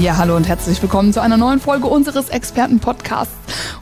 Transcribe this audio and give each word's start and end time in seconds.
Ja, 0.00 0.16
hallo 0.16 0.34
und 0.34 0.48
herzlich 0.48 0.82
willkommen 0.82 1.12
zu 1.12 1.22
einer 1.22 1.36
neuen 1.36 1.60
Folge 1.60 1.86
unseres 1.86 2.28
Experten-Podcasts. 2.28 3.32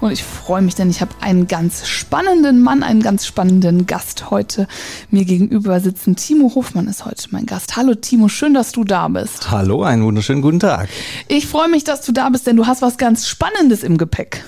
Und 0.03 0.13
ich 0.13 0.23
freue 0.23 0.61
mich, 0.61 0.75
denn 0.75 0.91
ich 0.91 1.01
habe 1.01 1.15
einen 1.23 1.47
ganz 1.47 1.89
spannenden 1.89 2.63
Mann, 2.63 2.83
einen 2.83 3.01
ganz 3.01 3.25
spannenden 3.25 3.87
Gast 3.87 4.31
heute. 4.31 4.69
Mir 5.11 5.25
gegenüber 5.25 5.81
sitzen 5.81 6.15
Timo 6.15 6.55
Hofmann 6.55 6.87
ist 6.87 7.07
heute 7.07 7.29
mein 7.31 7.47
Gast. 7.47 7.77
Hallo 7.77 7.95
Timo, 7.95 8.29
schön, 8.29 8.53
dass 8.53 8.73
du 8.73 8.85
da 8.85 9.09
bist. 9.09 9.51
Hallo, 9.51 9.85
einen 9.85 10.05
wunderschönen 10.05 10.43
guten 10.43 10.61
Tag. 10.61 10.91
Ich 11.29 11.47
freue 11.47 11.71
mich, 11.71 11.83
dass 11.83 12.03
du 12.03 12.13
da 12.13 12.29
bist, 12.29 12.47
denn 12.47 12.57
du 12.57 12.67
hast 12.67 12.83
was 12.83 12.99
ganz 12.99 13.27
Spannendes 13.27 13.83
im 13.83 13.97
Gepäck. 13.97 14.45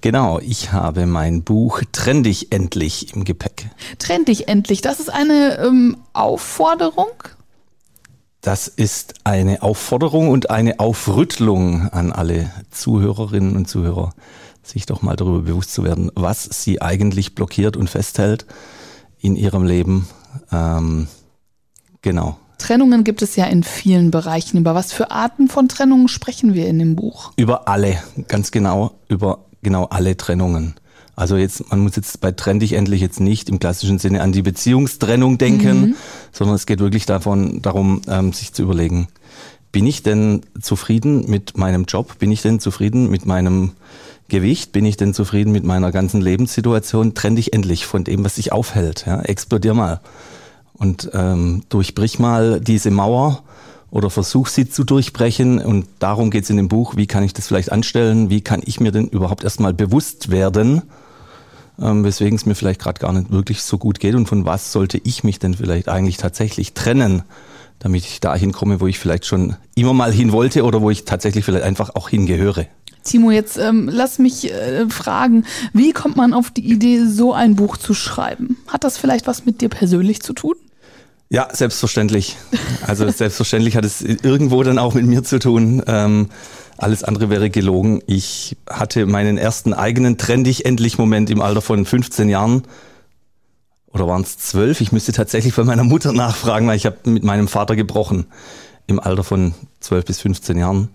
Genau, 0.00 0.38
ich 0.38 0.70
habe 0.70 1.06
mein 1.06 1.42
Buch 1.42 1.82
Trenn 1.90 2.22
dich 2.22 2.52
endlich 2.52 3.12
im 3.12 3.24
Gepäck. 3.24 3.66
Trenn 3.98 4.24
dich 4.24 4.46
endlich. 4.46 4.82
Das 4.82 5.00
ist 5.00 5.12
eine 5.12 5.58
ähm, 5.58 5.96
Aufforderung. 6.12 7.08
Das 8.40 8.68
ist 8.68 9.14
eine 9.24 9.62
Aufforderung 9.62 10.28
und 10.28 10.50
eine 10.50 10.78
Aufrüttelung 10.78 11.88
an 11.88 12.12
alle 12.12 12.50
Zuhörerinnen 12.70 13.56
und 13.56 13.68
Zuhörer, 13.68 14.12
sich 14.62 14.86
doch 14.86 15.02
mal 15.02 15.16
darüber 15.16 15.42
bewusst 15.42 15.72
zu 15.72 15.82
werden, 15.82 16.10
was 16.14 16.44
sie 16.44 16.80
eigentlich 16.80 17.34
blockiert 17.34 17.76
und 17.76 17.90
festhält 17.90 18.46
in 19.18 19.34
ihrem 19.34 19.64
Leben. 19.64 20.08
Ähm, 20.52 21.08
genau. 22.00 22.38
Trennungen 22.58 23.04
gibt 23.04 23.22
es 23.22 23.34
ja 23.36 23.46
in 23.46 23.62
vielen 23.64 24.10
Bereichen. 24.10 24.58
Über 24.58 24.74
was 24.74 24.92
für 24.92 25.10
Arten 25.10 25.48
von 25.48 25.68
Trennungen 25.68 26.08
sprechen 26.08 26.54
wir 26.54 26.68
in 26.68 26.78
dem 26.78 26.96
Buch? 26.96 27.32
Über 27.36 27.68
alle, 27.68 28.02
ganz 28.28 28.50
genau, 28.50 28.92
über 29.08 29.46
genau 29.62 29.84
alle 29.84 30.16
Trennungen. 30.16 30.74
Also 31.18 31.36
jetzt, 31.36 31.68
man 31.70 31.80
muss 31.80 31.96
jetzt 31.96 32.20
bei 32.20 32.30
Trenn 32.30 32.60
dich 32.60 32.74
endlich 32.74 33.00
jetzt 33.00 33.18
nicht 33.18 33.48
im 33.48 33.58
klassischen 33.58 33.98
Sinne 33.98 34.22
an 34.22 34.30
die 34.30 34.42
Beziehungstrennung 34.42 35.36
denken, 35.36 35.80
mhm. 35.80 35.94
sondern 36.30 36.54
es 36.54 36.64
geht 36.64 36.78
wirklich 36.78 37.06
davon, 37.06 37.60
darum, 37.60 38.02
ähm, 38.06 38.32
sich 38.32 38.52
zu 38.52 38.62
überlegen, 38.62 39.08
bin 39.72 39.84
ich 39.84 40.04
denn 40.04 40.42
zufrieden 40.60 41.28
mit 41.28 41.58
meinem 41.58 41.86
Job? 41.86 42.20
Bin 42.20 42.30
ich 42.30 42.42
denn 42.42 42.60
zufrieden 42.60 43.10
mit 43.10 43.26
meinem 43.26 43.72
Gewicht? 44.28 44.70
Bin 44.70 44.84
ich 44.84 44.96
denn 44.96 45.12
zufrieden 45.12 45.50
mit 45.50 45.64
meiner 45.64 45.90
ganzen 45.90 46.20
Lebenssituation? 46.20 47.14
Trenn 47.14 47.34
dich 47.34 47.52
endlich 47.52 47.84
von 47.84 48.04
dem, 48.04 48.24
was 48.24 48.36
dich 48.36 48.52
aufhält. 48.52 49.04
Ja? 49.04 49.20
Explodier 49.20 49.74
mal. 49.74 50.00
Und 50.74 51.10
ähm, 51.14 51.64
durchbrich 51.68 52.20
mal 52.20 52.60
diese 52.60 52.92
Mauer 52.92 53.42
oder 53.90 54.08
versuch 54.08 54.46
sie 54.46 54.70
zu 54.70 54.84
durchbrechen. 54.84 55.58
Und 55.58 55.86
darum 55.98 56.30
geht 56.30 56.44
es 56.44 56.50
in 56.50 56.58
dem 56.58 56.68
Buch, 56.68 56.94
wie 56.94 57.08
kann 57.08 57.24
ich 57.24 57.32
das 57.32 57.48
vielleicht 57.48 57.72
anstellen? 57.72 58.30
Wie 58.30 58.40
kann 58.40 58.60
ich 58.64 58.78
mir 58.78 58.92
denn 58.92 59.08
überhaupt 59.08 59.42
erstmal 59.42 59.74
bewusst 59.74 60.30
werden, 60.30 60.82
ähm, 61.80 62.04
weswegen 62.04 62.36
es 62.36 62.46
mir 62.46 62.54
vielleicht 62.54 62.80
gerade 62.80 63.00
gar 63.00 63.12
nicht 63.12 63.30
wirklich 63.30 63.62
so 63.62 63.78
gut 63.78 64.00
geht 64.00 64.14
und 64.14 64.26
von 64.26 64.44
was 64.44 64.72
sollte 64.72 65.00
ich 65.04 65.24
mich 65.24 65.38
denn 65.38 65.54
vielleicht 65.54 65.88
eigentlich 65.88 66.16
tatsächlich 66.16 66.74
trennen, 66.74 67.22
damit 67.78 68.04
ich 68.04 68.20
dahin 68.20 68.52
komme, 68.52 68.80
wo 68.80 68.86
ich 68.86 68.98
vielleicht 68.98 69.26
schon 69.26 69.56
immer 69.74 69.92
mal 69.92 70.12
hin 70.12 70.32
wollte 70.32 70.64
oder 70.64 70.82
wo 70.82 70.90
ich 70.90 71.04
tatsächlich 71.04 71.44
vielleicht 71.44 71.64
einfach 71.64 71.94
auch 71.94 72.08
hingehöre. 72.08 72.66
Timo, 73.04 73.30
jetzt 73.30 73.56
ähm, 73.58 73.88
lass 73.90 74.18
mich 74.18 74.52
äh, 74.52 74.88
fragen, 74.88 75.44
wie 75.72 75.92
kommt 75.92 76.16
man 76.16 76.34
auf 76.34 76.50
die 76.50 76.70
Idee, 76.70 77.04
so 77.06 77.32
ein 77.32 77.56
Buch 77.56 77.76
zu 77.76 77.94
schreiben? 77.94 78.58
Hat 78.66 78.84
das 78.84 78.98
vielleicht 78.98 79.26
was 79.26 79.46
mit 79.46 79.60
dir 79.60 79.68
persönlich 79.68 80.20
zu 80.20 80.32
tun? 80.32 80.54
Ja, 81.30 81.48
selbstverständlich. 81.52 82.36
Also 82.86 83.08
selbstverständlich 83.10 83.76
hat 83.76 83.84
es 83.84 84.00
irgendwo 84.00 84.62
dann 84.62 84.78
auch 84.78 84.94
mit 84.94 85.04
mir 85.04 85.22
zu 85.22 85.38
tun. 85.38 85.82
Ähm, 85.86 86.28
alles 86.78 87.04
andere 87.04 87.28
wäre 87.28 87.50
gelogen. 87.50 88.02
Ich 88.06 88.56
hatte 88.68 89.06
meinen 89.06 89.36
ersten 89.36 89.74
eigenen 89.74 90.16
trendig 90.16 90.64
endlich 90.64 90.96
Moment 90.96 91.28
im 91.28 91.40
Alter 91.40 91.60
von 91.60 91.84
15 91.84 92.28
Jahren. 92.28 92.62
Oder 93.92 94.06
waren 94.06 94.22
es 94.22 94.38
zwölf? 94.38 94.80
Ich 94.80 94.92
müsste 94.92 95.12
tatsächlich 95.12 95.54
bei 95.54 95.64
meiner 95.64 95.84
Mutter 95.84 96.12
nachfragen, 96.12 96.68
weil 96.68 96.76
ich 96.76 96.86
habe 96.86 96.98
mit 97.04 97.24
meinem 97.24 97.48
Vater 97.48 97.74
gebrochen 97.74 98.26
im 98.86 99.00
Alter 99.00 99.24
von 99.24 99.54
12 99.80 100.04
bis 100.04 100.20
15 100.20 100.58
Jahren. 100.58 100.88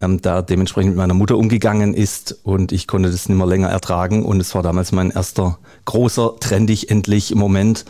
Ähm, 0.00 0.20
da 0.20 0.42
dementsprechend 0.42 0.90
mit 0.90 0.98
meiner 0.98 1.14
Mutter 1.14 1.38
umgegangen 1.38 1.94
ist 1.94 2.38
und 2.42 2.70
ich 2.72 2.86
konnte 2.86 3.10
das 3.10 3.28
nicht 3.28 3.38
mehr 3.38 3.46
länger 3.46 3.68
ertragen 3.68 4.26
und 4.26 4.40
es 4.40 4.54
war 4.54 4.62
damals 4.62 4.92
mein 4.92 5.10
erster 5.10 5.58
großer 5.86 6.34
trendig 6.38 6.90
endlich 6.90 7.34
Moment 7.34 7.86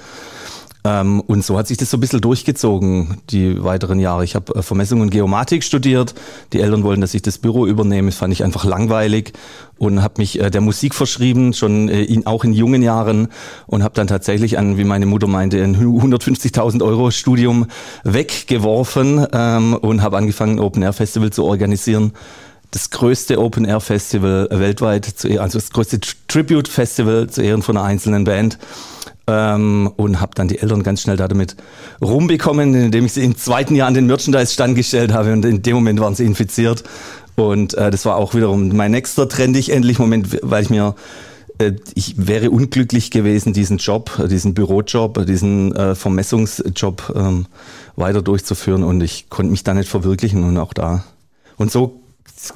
ähm, 0.86 1.20
und 1.20 1.44
so 1.44 1.58
hat 1.58 1.66
sich 1.66 1.78
das 1.78 1.90
so 1.90 1.96
ein 1.96 2.00
bisschen 2.00 2.20
durchgezogen, 2.20 3.18
die 3.30 3.64
weiteren 3.64 3.98
Jahre. 3.98 4.22
Ich 4.22 4.36
habe 4.36 4.54
äh, 4.54 4.62
Vermessung 4.62 5.00
und 5.00 5.10
Geomatik 5.10 5.64
studiert. 5.64 6.14
Die 6.52 6.60
Eltern 6.60 6.84
wollten, 6.84 7.00
dass 7.00 7.12
ich 7.14 7.22
das 7.22 7.38
Büro 7.38 7.66
übernehme. 7.66 8.08
Das 8.08 8.18
fand 8.18 8.32
ich 8.32 8.44
einfach 8.44 8.64
langweilig 8.64 9.32
und 9.78 10.00
habe 10.00 10.14
mich 10.18 10.38
äh, 10.38 10.48
der 10.48 10.60
Musik 10.60 10.94
verschrieben, 10.94 11.54
schon 11.54 11.88
äh, 11.88 12.04
in, 12.04 12.26
auch 12.26 12.44
in 12.44 12.52
jungen 12.52 12.82
Jahren 12.82 13.28
und 13.66 13.82
habe 13.82 13.94
dann 13.94 14.06
tatsächlich 14.06 14.58
an, 14.58 14.78
wie 14.78 14.84
meine 14.84 15.06
Mutter 15.06 15.26
meinte, 15.26 15.60
ein 15.60 15.76
150.000 15.76 16.84
Euro 16.84 17.10
Studium 17.10 17.66
weggeworfen 18.04 19.26
ähm, 19.32 19.74
und 19.74 20.02
habe 20.02 20.16
angefangen, 20.16 20.60
Open 20.60 20.82
Air 20.82 20.92
Festival 20.92 21.30
zu 21.30 21.44
organisieren 21.44 22.12
das 22.72 22.90
größte 22.90 23.38
Open 23.38 23.64
Air 23.64 23.80
Festival 23.80 24.48
weltweit, 24.50 25.04
zu, 25.06 25.40
also 25.40 25.58
das 25.58 25.70
größte 25.70 26.00
Tribute 26.28 26.68
Festival 26.68 27.30
zu 27.30 27.40
Ehren 27.40 27.62
von 27.62 27.76
einer 27.76 27.86
einzelnen 27.86 28.24
Band 28.24 28.58
ähm, 29.26 29.90
und 29.96 30.20
habe 30.20 30.32
dann 30.34 30.48
die 30.48 30.58
Eltern 30.58 30.82
ganz 30.82 31.02
schnell 31.02 31.16
damit 31.16 31.56
rumbekommen, 32.02 32.74
indem 32.74 33.06
ich 33.06 33.12
sie 33.12 33.24
im 33.24 33.36
zweiten 33.36 33.74
Jahr 33.74 33.88
an 33.88 33.94
den 33.94 34.06
Merchandise-Stand 34.06 34.76
gestellt 34.76 35.12
habe 35.12 35.32
und 35.32 35.44
in 35.44 35.62
dem 35.62 35.74
Moment 35.76 36.00
waren 36.00 36.14
sie 36.14 36.24
infiziert. 36.24 36.84
Und 37.34 37.74
äh, 37.74 37.90
das 37.90 38.04
war 38.04 38.16
auch 38.16 38.34
wiederum 38.34 38.74
mein 38.74 38.92
nächster 38.92 39.28
trendig 39.28 39.70
endlich 39.70 39.98
Moment, 39.98 40.38
weil 40.42 40.62
ich 40.62 40.70
mir 40.70 40.94
äh, 41.58 41.72
ich 41.94 42.14
wäre 42.16 42.50
unglücklich 42.50 43.10
gewesen, 43.10 43.52
diesen 43.52 43.78
Job, 43.78 44.10
diesen 44.30 44.54
Bürojob, 44.54 45.26
diesen 45.26 45.74
äh, 45.74 45.94
Vermessungsjob 45.94 47.12
ähm, 47.14 47.46
weiter 47.96 48.22
durchzuführen 48.22 48.82
und 48.82 49.02
ich 49.02 49.28
konnte 49.30 49.50
mich 49.50 49.64
da 49.64 49.74
nicht 49.74 49.88
verwirklichen 49.88 50.44
und 50.44 50.56
auch 50.58 50.72
da. 50.72 51.04
Und 51.56 51.72
so 51.72 52.00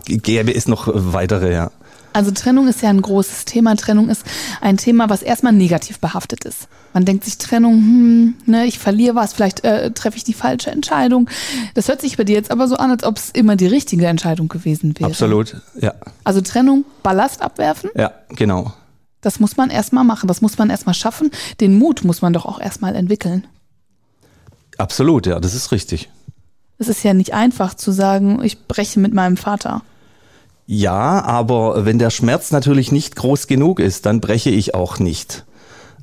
gäbe 0.05 0.55
es 0.55 0.69
noch 0.69 0.89
weitere, 0.93 1.53
ja. 1.53 1.71
Also 2.13 2.31
Trennung 2.33 2.67
ist 2.69 2.83
ja 2.83 2.89
ein 2.89 3.01
großes 3.01 3.45
Thema. 3.45 3.77
Trennung 3.77 4.09
ist 4.09 4.25
ein 4.61 4.77
Thema, 4.77 5.09
was 5.09 5.23
erstmal 5.23 5.53
negativ 5.53 6.01
behaftet 6.01 6.45
ist. 6.45 6.69
Man 6.93 7.05
denkt 7.05 7.25
sich 7.25 7.39
Trennung, 7.39 7.75
hm, 7.75 8.35
ne, 8.47 8.67
ich 8.67 8.79
verliere 8.79 9.15
was, 9.15 9.33
vielleicht 9.33 9.65
äh, 9.65 9.93
treffe 9.93 10.17
ich 10.17 10.25
die 10.25 10.35
falsche 10.35 10.71
Entscheidung. 10.71 11.31
Das 11.75 11.89
hört 11.89 12.01
sich 12.01 12.17
bei 12.17 12.25
dir 12.25 12.35
jetzt 12.35 12.51
aber 12.51 12.67
so 12.67 12.77
an, 12.77 12.91
als 12.91 13.05
ob 13.05 13.17
es 13.17 13.31
immer 13.31 13.55
die 13.57 13.69
richtige 13.69 14.07
Entscheidung 14.07 14.49
gewesen 14.49 14.99
wäre. 14.99 15.11
Absolut, 15.11 15.57
ja. 15.81 15.95
Also 16.25 16.41
Trennung, 16.41 16.85
Ballast 17.03 17.43
abwerfen? 17.43 17.91
Ja, 17.95 18.13
genau. 18.31 18.73
Das 19.21 19.39
muss 19.39 19.57
man 19.57 19.71
erstmal 19.71 20.05
machen, 20.05 20.27
das 20.27 20.41
muss 20.41 20.59
man 20.59 20.71
erstmal 20.71 20.95
schaffen. 20.95 21.31
Den 21.61 21.79
Mut 21.79 22.05
muss 22.05 22.23
man 22.23 22.33
doch 22.33 22.47
auch 22.47 22.61
erstmal 22.61 22.97
entwickeln. 22.97 23.47
Absolut, 24.79 25.27
ja, 25.27 25.39
das 25.39 25.55
ist 25.55 25.73
richtig. 25.73 26.11
Es 26.79 26.89
ist 26.89 27.05
ja 27.05 27.13
nicht 27.13 27.35
einfach 27.35 27.75
zu 27.75 27.93
sagen, 27.93 28.43
ich 28.43 28.67
breche 28.67 28.99
mit 28.99 29.13
meinem 29.13 29.37
Vater. 29.37 29.83
Ja, 30.73 31.25
aber 31.25 31.85
wenn 31.85 31.99
der 31.99 32.11
Schmerz 32.11 32.53
natürlich 32.53 32.93
nicht 32.93 33.17
groß 33.17 33.49
genug 33.49 33.81
ist, 33.81 34.07
dann 34.07 34.21
breche 34.21 34.51
ich 34.51 34.73
auch 34.73 35.01
nicht. 35.01 35.45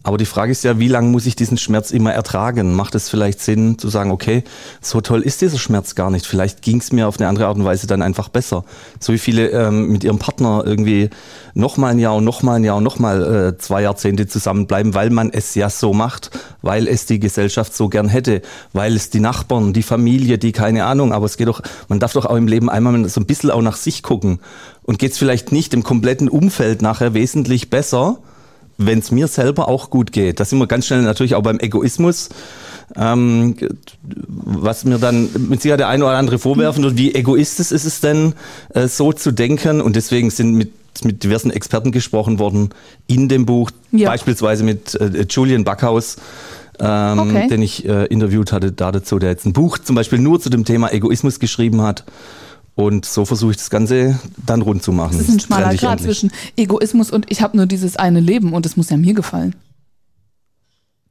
Aber 0.07 0.17
die 0.17 0.23
Frage 0.23 0.53
ist 0.53 0.63
ja, 0.63 0.79
wie 0.79 0.87
lange 0.87 1.09
muss 1.09 1.25
ich 1.25 1.35
diesen 1.35 1.57
Schmerz 1.57 1.91
immer 1.91 2.13
ertragen? 2.13 2.73
Macht 2.73 2.95
es 2.95 3.09
vielleicht 3.09 3.41
Sinn 3.41 3.77
zu 3.77 3.89
sagen, 3.89 4.09
okay, 4.09 4.45
so 4.79 5.01
toll 5.01 5.21
ist 5.21 5.41
dieser 5.41 5.57
Schmerz 5.57 5.95
gar 5.95 6.11
nicht. 6.11 6.25
Vielleicht 6.25 6.61
ging 6.61 6.77
es 6.77 6.93
mir 6.93 7.09
auf 7.09 7.19
eine 7.19 7.27
andere 7.27 7.47
Art 7.47 7.57
und 7.57 7.65
Weise 7.65 7.87
dann 7.87 8.01
einfach 8.01 8.29
besser. 8.29 8.63
So 9.01 9.11
wie 9.11 9.17
viele 9.17 9.49
ähm, 9.49 9.89
mit 9.89 10.05
ihrem 10.05 10.17
Partner 10.17 10.63
irgendwie 10.65 11.09
noch 11.55 11.75
mal 11.75 11.89
ein 11.89 11.99
Jahr 11.99 12.15
und 12.15 12.23
noch 12.23 12.41
mal 12.41 12.53
ein 12.53 12.63
Jahr 12.63 12.77
und 12.77 12.85
noch 12.85 12.99
mal 12.99 13.49
äh, 13.51 13.57
zwei 13.57 13.81
Jahrzehnte 13.81 14.27
zusammenbleiben, 14.27 14.93
weil 14.93 15.09
man 15.09 15.29
es 15.29 15.55
ja 15.55 15.69
so 15.69 15.91
macht, 15.91 16.31
weil 16.61 16.87
es 16.87 17.05
die 17.05 17.19
Gesellschaft 17.19 17.75
so 17.75 17.89
gern 17.89 18.07
hätte, 18.07 18.43
weil 18.71 18.95
es 18.95 19.09
die 19.09 19.19
Nachbarn, 19.19 19.73
die 19.73 19.83
Familie, 19.83 20.37
die 20.37 20.53
keine 20.53 20.85
Ahnung. 20.85 21.11
Aber 21.11 21.25
es 21.25 21.35
geht 21.35 21.49
doch, 21.49 21.61
man 21.89 21.99
darf 21.99 22.13
doch 22.13 22.25
auch 22.25 22.37
im 22.37 22.47
Leben 22.47 22.69
einmal 22.69 23.09
so 23.09 23.19
ein 23.19 23.25
bisschen 23.25 23.51
auch 23.51 23.61
nach 23.61 23.75
sich 23.75 24.03
gucken. 24.03 24.39
Und 24.83 24.99
geht 24.99 25.11
es 25.11 25.17
vielleicht 25.17 25.51
nicht 25.51 25.73
im 25.73 25.83
kompletten 25.83 26.29
Umfeld 26.29 26.81
nachher 26.81 27.13
wesentlich 27.13 27.69
besser, 27.69 28.19
wenn 28.77 28.99
es 28.99 29.11
mir 29.11 29.27
selber 29.27 29.67
auch 29.67 29.89
gut 29.89 30.11
geht. 30.11 30.39
Da 30.39 30.45
sind 30.45 30.59
wir 30.59 30.67
ganz 30.67 30.85
schnell 30.85 31.01
natürlich 31.01 31.35
auch 31.35 31.43
beim 31.43 31.59
Egoismus. 31.59 32.29
Ähm, 32.95 33.55
was 34.01 34.85
mir 34.85 34.97
dann 34.97 35.29
mit 35.49 35.61
Sicherheit 35.61 35.81
der 35.81 35.89
eine 35.89 36.05
oder 36.05 36.15
andere 36.15 36.39
vorwerfen 36.39 36.83
wird, 36.83 36.97
wie 36.97 37.13
egoistisch 37.13 37.71
ist 37.71 37.83
es 37.83 37.99
denn, 37.99 38.33
äh, 38.73 38.87
so 38.87 39.11
zu 39.11 39.31
denken? 39.31 39.81
Und 39.81 39.95
deswegen 39.95 40.29
sind 40.29 40.53
mit 40.53 40.71
mit 41.03 41.23
diversen 41.23 41.51
Experten 41.51 41.91
gesprochen 41.91 42.39
worden 42.39 42.69
in 43.05 43.29
dem 43.29 43.45
Buch, 43.45 43.69
ja. 43.91 44.09
beispielsweise 44.09 44.63
mit 44.63 44.95
äh, 44.95 45.25
Julian 45.29 45.63
Backhaus, 45.63 46.17
ähm, 46.79 47.19
okay. 47.19 47.47
den 47.47 47.61
ich 47.61 47.87
äh, 47.87 48.05
interviewt 48.05 48.51
hatte, 48.51 48.71
da 48.71 48.91
dazu, 48.91 49.19
der 49.19 49.29
jetzt 49.29 49.45
ein 49.45 49.53
Buch 49.53 49.77
zum 49.77 49.95
Beispiel 49.95 50.19
nur 50.19 50.39
zu 50.39 50.49
dem 50.49 50.65
Thema 50.65 50.91
Egoismus 50.91 51.39
geschrieben 51.39 51.81
hat. 51.81 52.03
Und 52.77 53.05
so 53.05 53.25
versuche 53.25 53.51
ich 53.51 53.57
das 53.57 53.71
Ganze 53.71 54.19
dann 54.45 54.61
rund 54.61 54.83
zu 54.83 54.91
machen. 54.91 55.17
Das 55.17 55.27
ist 55.27 55.33
ein 55.33 55.39
schmaler 55.39 55.75
Grad 55.75 55.99
zwischen 55.99 56.31
Egoismus 56.55 57.09
und 57.09 57.25
ich 57.29 57.41
habe 57.41 57.57
nur 57.57 57.65
dieses 57.65 57.95
eine 57.95 58.19
Leben 58.19 58.53
und 58.53 58.67
es 58.67 58.77
muss 58.77 58.91
ja 58.91 58.97
mir 58.97 59.15
gefallen. 59.15 59.55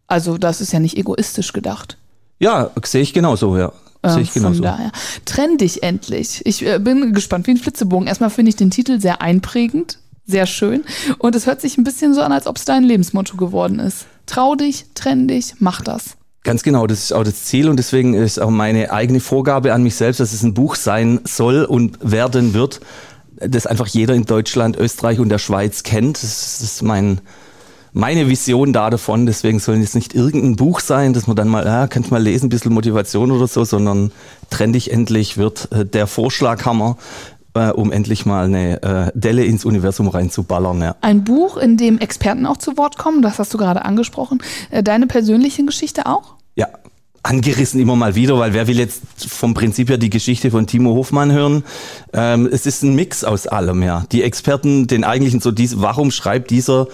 Also 0.07 0.39
das 0.39 0.61
ist 0.61 0.73
ja 0.73 0.79
nicht 0.79 0.97
egoistisch 0.97 1.53
gedacht. 1.53 1.99
Ja, 2.39 2.71
sehe 2.85 3.03
ich 3.03 3.13
genauso, 3.13 3.57
ja. 3.57 3.73
Sehe 4.07 4.23
ich 4.23 4.33
genauso. 4.33 4.55
Von 4.55 4.63
daher. 4.63 4.93
Trenn 5.25 5.59
dich 5.59 5.83
endlich. 5.83 6.41
Ich 6.45 6.65
äh, 6.65 6.79
bin 6.79 7.13
gespannt 7.13 7.49
wie 7.49 7.51
ein 7.51 7.57
Flitzebogen. 7.57 8.07
Erstmal 8.07 8.31
finde 8.31 8.51
ich 8.51 8.57
den 8.57 8.71
Titel 8.71 9.01
sehr 9.01 9.21
einprägend, 9.21 9.99
sehr 10.25 10.47
schön. 10.47 10.85
Und 11.19 11.35
es 11.35 11.47
hört 11.47 11.61
sich 11.61 11.79
ein 11.79 11.85
bisschen 11.85 12.15
so 12.15 12.23
an, 12.23 12.31
als 12.31 12.47
ob 12.47 12.59
es 12.59 12.65
dein 12.65 12.85
Lebensmotto 12.85 13.37
geworden 13.37 13.81
ist. 13.81 14.07
Trau 14.27 14.55
dich, 14.55 14.87
trenn 14.95 15.27
dich, 15.27 15.55
mach 15.59 15.83
das. 15.83 16.17
Ganz 16.47 16.63
genau, 16.63 16.87
das 16.87 17.01
ist 17.01 17.13
auch 17.13 17.25
das 17.25 17.43
Ziel 17.43 17.69
und 17.69 17.77
deswegen 17.77 18.15
ist 18.15 18.41
auch 18.41 18.51
meine 18.51 18.93
eigene 18.93 19.19
Vorgabe 19.19 19.75
an 19.75 19.83
mich 19.83 19.97
selbst, 19.97 20.21
dass 20.21 20.33
es 20.33 20.45
ein 20.45 20.55
Buch 20.55 20.77
sein 20.77 21.19
soll 21.25 21.65
und 21.65 21.99
werden 22.01 22.55
wird, 22.55 22.79
das 23.35 23.67
einfach 23.67 23.89
jeder 23.89 24.15
in 24.15 24.27
Deutschland, 24.27 24.77
Österreich 24.77 25.19
und 25.19 25.29
der 25.29 25.39
Schweiz 25.39 25.83
kennt. 25.83 26.23
Das 26.23 26.61
ist 26.61 26.85
mein, 26.85 27.21
meine 27.93 28.29
Vision 28.29 28.73
da 28.73 28.91
davon. 28.91 29.27
Deswegen 29.27 29.59
soll 29.59 29.75
es 29.79 29.97
nicht 29.97 30.15
irgendein 30.15 30.55
Buch 30.55 30.79
sein, 30.79 31.15
dass 31.15 31.27
man 31.27 31.35
dann 31.35 31.49
mal, 31.49 31.67
ja, 31.67 31.89
kannst 31.89 32.13
mal 32.13 32.23
lesen, 32.23 32.47
ein 32.47 32.51
bisschen 32.51 32.73
Motivation 32.73 33.33
oder 33.33 33.49
so, 33.49 33.65
sondern 33.65 34.13
trenn 34.49 34.73
dich 34.73 34.93
endlich 34.93 35.39
wird 35.39 35.67
äh, 35.73 35.85
der 35.85 36.07
Vorschlaghammer, 36.07 36.97
äh, 37.55 37.71
um 37.71 37.91
endlich 37.91 38.25
mal 38.25 38.45
eine 38.45 38.83
äh, 38.85 39.11
Delle 39.17 39.45
ins 39.45 39.65
Universum 39.65 40.07
reinzuballern. 40.07 40.81
Ja. 40.81 40.95
Ein 41.01 41.25
Buch, 41.25 41.57
in 41.57 41.77
dem 41.77 41.99
Experten 41.99 42.47
auch 42.47 42.59
zu 42.59 42.77
Wort 42.77 42.99
kommen, 42.99 43.21
das 43.21 43.41
hast 43.41 43.53
du 43.53 43.59
gerade 43.59 43.85
angesprochen. 43.85 44.41
Deine 44.71 45.09
persönliche 45.09 45.65
Geschichte 45.65 46.07
auch? 46.07 46.36
Ja, 46.57 46.69
angerissen 47.23 47.81
immer 47.81 47.97
mal 47.97 48.15
wieder, 48.15 48.39
weil 48.39 48.55
wer 48.55 48.67
will 48.67 48.79
jetzt 48.79 49.03
vom 49.29 49.55
Prinzip 49.55 49.89
her 49.89 49.99
die 49.99 50.11
Geschichte 50.11 50.51
von 50.51 50.67
Timo 50.67 50.95
Hofmann 50.95 51.33
hören? 51.33 51.65
Ähm, 52.13 52.49
es 52.51 52.67
ist 52.67 52.83
ein 52.83 52.95
Mix 52.95 53.25
aus 53.25 53.47
allem, 53.47 53.83
ja. 53.83 54.05
Die 54.13 54.23
Experten, 54.23 54.87
den 54.87 55.05
eigentlichen 55.05 55.41
so 55.41 55.51
dies, 55.51 55.81
warum 55.81 56.11
schreibt 56.11 56.51
dieser 56.51 56.87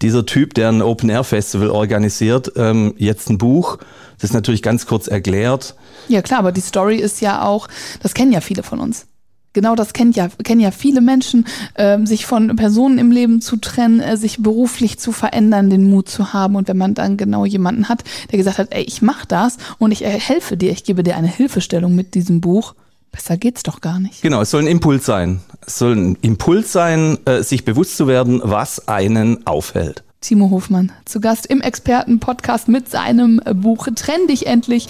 dieser 0.00 0.24
Typ, 0.24 0.54
der 0.54 0.70
ein 0.70 0.82
Open 0.82 1.10
Air 1.10 1.24
Festival 1.24 1.70
organisiert, 1.70 2.52
ähm, 2.56 2.94
jetzt 2.96 3.28
ein 3.28 3.38
Buch? 3.38 3.78
Das 4.18 4.30
ist 4.30 4.34
natürlich 4.34 4.62
ganz 4.62 4.86
kurz 4.86 5.06
erklärt. 5.06 5.74
Ja 6.08 6.22
klar, 6.22 6.40
aber 6.40 6.52
die 6.52 6.60
Story 6.60 6.96
ist 6.96 7.20
ja 7.20 7.42
auch, 7.42 7.68
das 8.02 8.14
kennen 8.14 8.32
ja 8.32 8.40
viele 8.40 8.62
von 8.62 8.80
uns. 8.80 9.06
Genau 9.52 9.74
das 9.74 9.92
kennen 9.92 10.12
ja, 10.12 10.28
kennen 10.44 10.60
ja 10.60 10.70
viele 10.70 11.00
Menschen, 11.00 11.46
ähm, 11.74 12.06
sich 12.06 12.24
von 12.24 12.54
Personen 12.54 12.98
im 12.98 13.10
Leben 13.10 13.40
zu 13.40 13.56
trennen, 13.56 14.00
äh, 14.00 14.16
sich 14.16 14.42
beruflich 14.42 14.98
zu 14.98 15.10
verändern, 15.10 15.70
den 15.70 15.90
Mut 15.90 16.08
zu 16.08 16.32
haben. 16.32 16.54
Und 16.54 16.68
wenn 16.68 16.76
man 16.76 16.94
dann 16.94 17.16
genau 17.16 17.44
jemanden 17.44 17.88
hat, 17.88 18.04
der 18.30 18.38
gesagt 18.38 18.58
hat, 18.58 18.68
ey, 18.70 18.82
ich 18.84 19.02
mach 19.02 19.24
das 19.24 19.56
und 19.78 19.90
ich 19.90 20.04
äh, 20.04 20.08
helfe 20.08 20.56
dir, 20.56 20.70
ich 20.70 20.84
gebe 20.84 21.02
dir 21.02 21.16
eine 21.16 21.26
Hilfestellung 21.26 21.96
mit 21.96 22.14
diesem 22.14 22.40
Buch, 22.40 22.74
besser 23.10 23.36
geht's 23.36 23.64
doch 23.64 23.80
gar 23.80 23.98
nicht. 23.98 24.22
Genau, 24.22 24.40
es 24.40 24.50
soll 24.50 24.62
ein 24.62 24.68
Impuls 24.68 25.04
sein. 25.04 25.40
Es 25.66 25.78
soll 25.78 25.96
ein 25.96 26.18
Impuls 26.22 26.70
sein, 26.70 27.18
äh, 27.24 27.42
sich 27.42 27.64
bewusst 27.64 27.96
zu 27.96 28.06
werden, 28.06 28.40
was 28.44 28.86
einen 28.86 29.46
aufhält. 29.48 30.04
Timo 30.20 30.50
Hofmann 30.50 30.92
zu 31.06 31.18
Gast 31.20 31.46
im 31.46 31.60
Experten-Podcast 31.60 32.68
mit 32.68 32.88
seinem 32.88 33.40
Buch 33.54 33.88
Trenn 33.96 34.26
dich 34.28 34.46
endlich. 34.46 34.88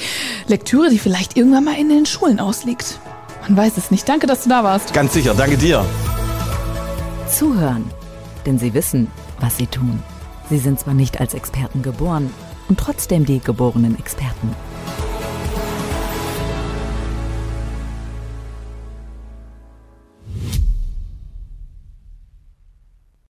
Lektüre, 0.48 0.90
die 0.90 0.98
vielleicht 0.98 1.36
irgendwann 1.36 1.64
mal 1.64 1.78
in 1.78 1.88
den 1.88 2.04
Schulen 2.04 2.40
ausliegt. 2.40 2.98
Man 3.50 3.56
weiß 3.56 3.78
es 3.78 3.90
nicht. 3.90 4.08
Danke, 4.08 4.28
dass 4.28 4.44
du 4.44 4.48
da 4.48 4.62
warst. 4.62 4.94
Ganz 4.94 5.12
sicher, 5.12 5.34
danke 5.34 5.56
dir. 5.56 5.84
Zuhören. 7.28 7.84
Denn 8.46 8.60
sie 8.60 8.74
wissen, 8.74 9.08
was 9.40 9.56
sie 9.56 9.66
tun. 9.66 10.04
Sie 10.48 10.58
sind 10.58 10.78
zwar 10.78 10.94
nicht 10.94 11.18
als 11.18 11.34
Experten 11.34 11.82
geboren 11.82 12.32
und 12.68 12.78
trotzdem 12.78 13.26
die 13.26 13.40
geborenen 13.40 13.98
Experten. 13.98 14.54